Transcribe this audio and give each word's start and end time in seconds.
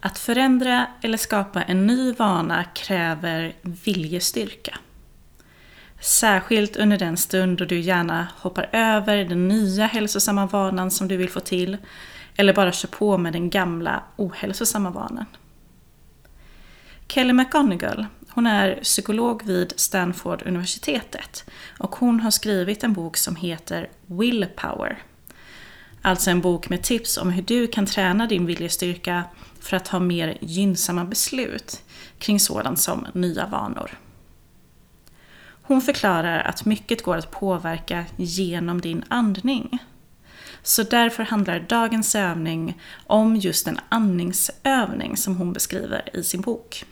Att 0.00 0.18
förändra 0.18 0.86
eller 1.02 1.18
skapa 1.18 1.62
en 1.62 1.86
ny 1.86 2.12
vana 2.12 2.64
kräver 2.64 3.54
viljestyrka. 3.62 4.78
Särskilt 6.00 6.76
under 6.76 6.98
den 6.98 7.16
stund 7.16 7.58
då 7.58 7.64
du 7.64 7.80
gärna 7.80 8.28
hoppar 8.36 8.68
över 8.72 9.24
den 9.24 9.48
nya 9.48 9.86
hälsosamma 9.86 10.46
vanan 10.46 10.90
som 10.90 11.08
du 11.08 11.16
vill 11.16 11.30
få 11.30 11.40
till 11.40 11.76
eller 12.36 12.54
bara 12.54 12.72
kör 12.72 12.88
på 12.88 13.18
med 13.18 13.32
den 13.32 13.50
gamla 13.50 14.02
ohälsosamma 14.16 14.90
vanan. 14.90 15.26
Kelly 17.08 17.32
McGonigal, 17.32 18.06
hon 18.30 18.46
är 18.46 18.80
psykolog 18.82 19.42
vid 19.44 19.72
Stanford 19.76 20.42
universitetet 20.46 21.44
och 21.78 21.96
hon 21.96 22.20
har 22.20 22.30
skrivit 22.30 22.84
en 22.84 22.92
bok 22.92 23.16
som 23.16 23.36
heter 23.36 23.88
Willpower. 24.06 25.02
Alltså 26.08 26.30
en 26.30 26.40
bok 26.40 26.68
med 26.68 26.82
tips 26.82 27.16
om 27.16 27.30
hur 27.30 27.42
du 27.42 27.66
kan 27.66 27.86
träna 27.86 28.26
din 28.26 28.46
viljestyrka 28.46 29.24
för 29.60 29.76
att 29.76 29.88
ha 29.88 29.98
mer 29.98 30.38
gynnsamma 30.40 31.04
beslut 31.04 31.82
kring 32.18 32.40
sådant 32.40 32.80
som 32.80 33.06
nya 33.12 33.46
vanor. 33.46 33.98
Hon 35.62 35.82
förklarar 35.82 36.40
att 36.40 36.64
mycket 36.64 37.02
går 37.02 37.16
att 37.16 37.30
påverka 37.30 38.04
genom 38.16 38.80
din 38.80 39.04
andning. 39.08 39.78
Så 40.62 40.82
därför 40.82 41.22
handlar 41.22 41.60
dagens 41.60 42.14
övning 42.14 42.80
om 43.06 43.36
just 43.36 43.66
en 43.66 43.80
andningsövning 43.88 45.16
som 45.16 45.36
hon 45.36 45.52
beskriver 45.52 46.16
i 46.16 46.24
sin 46.24 46.40
bok. 46.40 46.84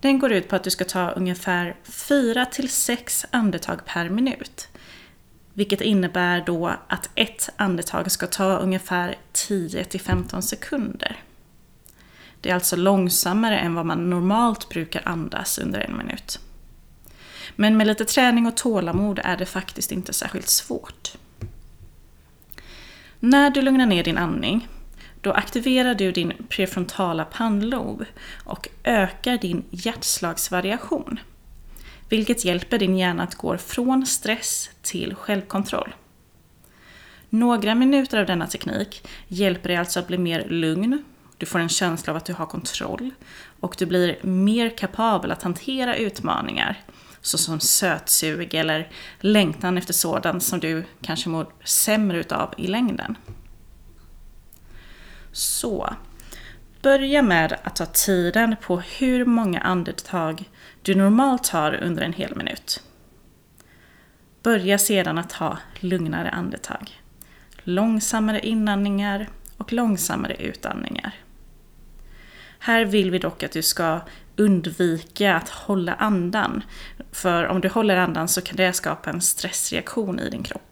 Den 0.00 0.18
går 0.18 0.32
ut 0.32 0.48
på 0.48 0.56
att 0.56 0.64
du 0.64 0.70
ska 0.70 0.84
ta 0.84 1.10
ungefär 1.10 1.76
4 1.84 2.46
6 2.68 3.26
andetag 3.30 3.84
per 3.86 4.08
minut. 4.08 4.68
Vilket 5.54 5.80
innebär 5.80 6.42
då 6.46 6.76
att 6.88 7.10
ett 7.14 7.48
andetag 7.56 8.10
ska 8.10 8.26
ta 8.26 8.56
ungefär 8.56 9.16
10 9.32 9.84
15 9.84 10.42
sekunder. 10.42 11.16
Det 12.40 12.50
är 12.50 12.54
alltså 12.54 12.76
långsammare 12.76 13.58
än 13.58 13.74
vad 13.74 13.86
man 13.86 14.10
normalt 14.10 14.68
brukar 14.68 15.02
andas 15.04 15.58
under 15.58 15.80
en 15.80 15.96
minut. 15.96 16.40
Men 17.56 17.76
med 17.76 17.86
lite 17.86 18.04
träning 18.04 18.46
och 18.46 18.56
tålamod 18.56 19.20
är 19.24 19.36
det 19.36 19.46
faktiskt 19.46 19.92
inte 19.92 20.12
särskilt 20.12 20.48
svårt. 20.48 21.12
När 23.20 23.50
du 23.50 23.62
lugnar 23.62 23.86
ner 23.86 24.04
din 24.04 24.18
andning, 24.18 24.68
då 25.20 25.32
aktiverar 25.32 25.94
du 25.94 26.12
din 26.12 26.32
prefrontala 26.48 27.24
pannlob 27.24 28.04
och 28.44 28.68
ökar 28.84 29.38
din 29.38 29.64
hjärtslagsvariation. 29.70 31.20
Vilket 32.10 32.44
hjälper 32.44 32.78
din 32.78 32.96
hjärna 32.96 33.22
att 33.22 33.34
gå 33.34 33.58
från 33.58 34.06
stress 34.06 34.70
till 34.82 35.14
självkontroll. 35.14 35.94
Några 37.28 37.74
minuter 37.74 38.18
av 38.20 38.26
denna 38.26 38.46
teknik 38.46 39.08
hjälper 39.28 39.68
dig 39.68 39.76
alltså 39.76 40.00
att 40.00 40.06
bli 40.06 40.18
mer 40.18 40.48
lugn, 40.48 41.04
du 41.38 41.46
får 41.46 41.58
en 41.58 41.68
känsla 41.68 42.10
av 42.10 42.16
att 42.16 42.24
du 42.24 42.32
har 42.32 42.46
kontroll 42.46 43.10
och 43.60 43.74
du 43.78 43.86
blir 43.86 44.18
mer 44.22 44.76
kapabel 44.76 45.32
att 45.32 45.42
hantera 45.42 45.96
utmaningar 45.96 46.84
såsom 47.20 47.60
sötsug 47.60 48.54
eller 48.54 48.90
längtan 49.20 49.78
efter 49.78 49.92
sådant 49.92 50.42
som 50.42 50.60
du 50.60 50.84
kanske 51.02 51.28
mår 51.28 51.46
sämre 51.64 52.18
utav 52.18 52.54
i 52.58 52.66
längden. 52.66 53.16
Så, 55.32 55.94
börja 56.82 57.22
med 57.22 57.56
att 57.62 57.76
ta 57.76 57.86
tiden 57.86 58.56
på 58.60 58.80
hur 58.80 59.24
många 59.24 59.60
andetag 59.60 60.50
du 60.82 60.94
normalt 60.94 61.44
tar 61.44 61.74
under 61.82 62.02
en 62.02 62.12
hel 62.12 62.36
minut. 62.36 62.82
Börja 64.42 64.78
sedan 64.78 65.18
att 65.18 65.30
ta 65.30 65.58
lugnare 65.80 66.30
andetag. 66.30 67.00
Långsammare 67.62 68.40
inandningar 68.40 69.28
och 69.56 69.72
långsammare 69.72 70.34
utandningar. 70.34 71.14
Här 72.58 72.84
vill 72.84 73.10
vi 73.10 73.18
dock 73.18 73.42
att 73.42 73.52
du 73.52 73.62
ska 73.62 74.00
undvika 74.36 75.36
att 75.36 75.48
hålla 75.48 75.94
andan. 75.94 76.62
För 77.12 77.46
om 77.46 77.60
du 77.60 77.68
håller 77.68 77.96
andan 77.96 78.28
så 78.28 78.40
kan 78.40 78.56
det 78.56 78.72
skapa 78.72 79.10
en 79.10 79.20
stressreaktion 79.20 80.20
i 80.20 80.30
din 80.30 80.42
kropp. 80.42 80.69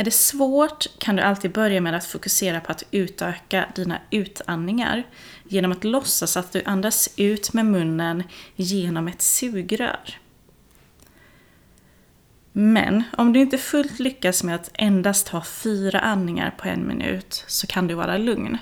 Är 0.00 0.04
det 0.04 0.10
svårt 0.10 0.86
kan 0.98 1.16
du 1.16 1.22
alltid 1.22 1.52
börja 1.52 1.80
med 1.80 1.94
att 1.94 2.04
fokusera 2.04 2.60
på 2.60 2.72
att 2.72 2.82
utöka 2.90 3.68
dina 3.74 3.98
utandningar 4.10 5.06
genom 5.44 5.72
att 5.72 5.84
låtsas 5.84 6.36
att 6.36 6.52
du 6.52 6.62
andas 6.64 7.08
ut 7.16 7.52
med 7.52 7.66
munnen 7.66 8.22
genom 8.56 9.08
ett 9.08 9.22
sugrör. 9.22 10.18
Men 12.52 13.02
om 13.16 13.32
du 13.32 13.40
inte 13.40 13.58
fullt 13.58 13.98
lyckas 13.98 14.44
med 14.44 14.54
att 14.54 14.70
endast 14.74 15.28
ha 15.28 15.44
fyra 15.44 16.00
andningar 16.00 16.54
på 16.58 16.68
en 16.68 16.88
minut 16.88 17.44
så 17.46 17.66
kan 17.66 17.86
du 17.86 17.94
vara 17.94 18.18
lugn. 18.18 18.58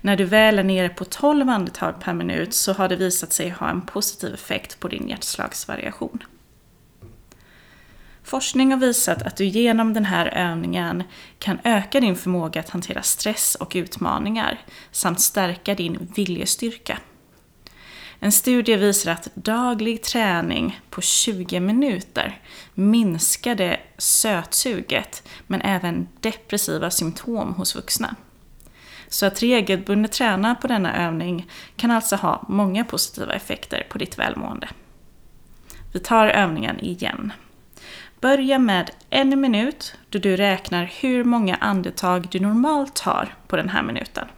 När 0.00 0.16
du 0.16 0.24
väl 0.24 0.58
är 0.58 0.64
nere 0.64 0.88
på 0.88 1.04
12 1.04 1.48
andetag 1.48 2.00
per 2.00 2.14
minut 2.14 2.54
så 2.54 2.72
har 2.72 2.88
det 2.88 2.96
visat 2.96 3.32
sig 3.32 3.48
ha 3.48 3.70
en 3.70 3.82
positiv 3.82 4.34
effekt 4.34 4.80
på 4.80 4.88
din 4.88 5.08
hjärtslagsvariation. 5.08 6.22
Forskning 8.26 8.70
har 8.70 8.78
visat 8.78 9.22
att 9.22 9.36
du 9.36 9.44
genom 9.44 9.94
den 9.94 10.04
här 10.04 10.26
övningen 10.26 11.02
kan 11.38 11.58
öka 11.64 12.00
din 12.00 12.16
förmåga 12.16 12.60
att 12.60 12.70
hantera 12.70 13.02
stress 13.02 13.54
och 13.54 13.72
utmaningar 13.74 14.60
samt 14.90 15.20
stärka 15.20 15.74
din 15.74 16.12
viljestyrka. 16.16 16.98
En 18.20 18.32
studie 18.32 18.76
visar 18.76 19.12
att 19.12 19.28
daglig 19.34 20.02
träning 20.02 20.80
på 20.90 21.00
20 21.00 21.60
minuter 21.60 22.40
minskade 22.74 23.80
sötsuget 23.98 25.28
men 25.46 25.60
även 25.60 26.08
depressiva 26.20 26.90
symptom 26.90 27.54
hos 27.54 27.76
vuxna. 27.76 28.16
Så 29.08 29.26
att 29.26 29.42
regelbundet 29.42 30.12
träna 30.12 30.54
på 30.54 30.66
denna 30.66 31.06
övning 31.06 31.50
kan 31.76 31.90
alltså 31.90 32.16
ha 32.16 32.44
många 32.48 32.84
positiva 32.84 33.32
effekter 33.32 33.86
på 33.90 33.98
ditt 33.98 34.18
välmående. 34.18 34.68
Vi 35.92 36.00
tar 36.00 36.28
övningen 36.28 36.80
igen. 36.80 37.32
Börja 38.26 38.58
med 38.58 38.90
en 39.10 39.40
minut 39.40 39.94
då 40.10 40.18
du 40.18 40.36
räknar 40.36 40.92
hur 41.00 41.24
många 41.24 41.56
andetag 41.56 42.28
du 42.30 42.40
normalt 42.40 42.96
tar 42.96 43.34
på 43.46 43.56
den 43.56 43.68
här 43.68 43.82
minuten. 43.82 44.28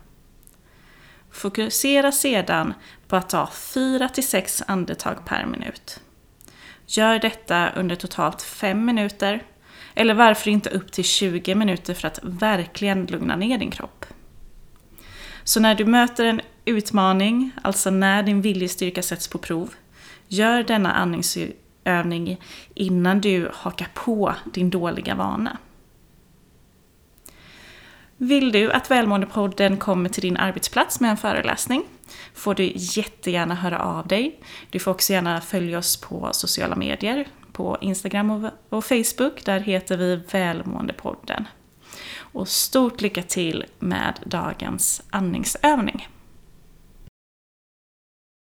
Fokusera 1.30 2.12
sedan 2.12 2.74
på 3.06 3.16
att 3.16 3.28
ta 3.28 3.44
4-6 3.44 4.62
andetag 4.66 5.24
per 5.24 5.46
minut. 5.46 6.00
Gör 6.86 7.18
detta 7.18 7.70
under 7.70 7.96
totalt 7.96 8.42
5 8.42 8.84
minuter, 8.84 9.42
eller 9.94 10.14
varför 10.14 10.50
inte 10.50 10.70
upp 10.70 10.92
till 10.92 11.04
20 11.04 11.54
minuter 11.54 11.94
för 11.94 12.08
att 12.08 12.20
verkligen 12.22 13.06
lugna 13.06 13.36
ner 13.36 13.58
din 13.58 13.70
kropp. 13.70 14.06
Så 15.44 15.60
när 15.60 15.74
du 15.74 15.84
möter 15.84 16.24
en 16.24 16.40
utmaning, 16.64 17.52
alltså 17.62 17.90
när 17.90 18.22
din 18.22 18.40
viljestyrka 18.40 19.02
sätts 19.02 19.28
på 19.28 19.38
prov, 19.38 19.74
gör 20.28 20.62
denna 20.62 20.92
andningsövning 20.92 21.56
innan 22.74 23.20
du 23.20 23.50
hakar 23.54 23.88
på 23.94 24.34
din 24.44 24.70
dåliga 24.70 25.14
vana. 25.14 25.58
Vill 28.16 28.52
du 28.52 28.72
att 28.72 28.90
Välmåendepodden 28.90 29.76
kommer 29.76 30.08
till 30.08 30.22
din 30.22 30.36
arbetsplats 30.36 31.00
med 31.00 31.10
en 31.10 31.16
föreläsning 31.16 31.84
får 32.34 32.54
du 32.54 32.72
jättegärna 32.74 33.54
höra 33.54 33.78
av 33.78 34.06
dig. 34.06 34.40
Du 34.70 34.78
får 34.78 34.90
också 34.90 35.12
gärna 35.12 35.40
följa 35.40 35.78
oss 35.78 35.96
på 35.96 36.28
sociala 36.32 36.76
medier, 36.76 37.28
på 37.52 37.78
Instagram 37.80 38.50
och 38.68 38.84
Facebook. 38.84 39.44
Där 39.44 39.60
heter 39.60 39.96
vi 39.96 40.16
Välmåendepodden. 40.16 41.48
Och 42.18 42.48
stort 42.48 43.00
lycka 43.00 43.22
till 43.22 43.64
med 43.78 44.20
dagens 44.24 45.02
andningsövning. 45.10 46.08